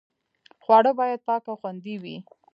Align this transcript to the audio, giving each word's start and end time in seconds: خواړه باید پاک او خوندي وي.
خواړه 0.63 0.91
باید 0.99 1.25
پاک 1.27 1.43
او 1.49 1.55
خوندي 1.61 1.95
وي. 2.03 2.17